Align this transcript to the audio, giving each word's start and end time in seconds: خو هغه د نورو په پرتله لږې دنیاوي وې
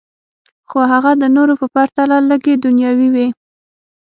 خو 0.69 0.79
هغه 0.91 1.11
د 1.21 1.23
نورو 1.35 1.53
په 1.61 1.67
پرتله 1.75 2.17
لږې 2.29 2.53
دنیاوي 2.65 3.09
وې 3.15 3.27